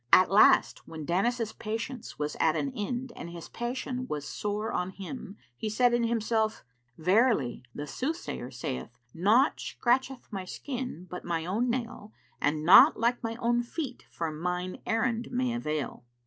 At 0.11 0.31
last 0.31 0.87
when 0.87 1.05
Danis's 1.05 1.53
patience 1.53 2.17
was 2.17 2.35
at 2.39 2.55
an 2.55 2.71
end 2.75 3.13
and 3.15 3.29
his 3.29 3.47
passion 3.49 4.07
was 4.07 4.27
sore 4.27 4.71
on 4.71 4.89
him, 4.89 5.37
he 5.55 5.69
said 5.69 5.93
in 5.93 6.05
himself, 6.05 6.63
"Verily, 6.97 7.61
the 7.75 7.85
sooth 7.85 8.17
sayer 8.17 8.49
saith, 8.49 8.97
'Naught 9.13 9.57
scratcheth 9.59 10.27
my 10.33 10.43
skin 10.43 11.05
but 11.07 11.23
my 11.23 11.45
own 11.45 11.69
nail 11.69 12.13
and 12.41 12.65
naught 12.65 12.99
like 12.99 13.21
my 13.21 13.35
own 13.35 13.61
feet 13.61 14.07
for 14.09 14.31
mine 14.31 14.81
errand 14.87 15.27
may 15.29 15.53
avail.'" 15.53 16.03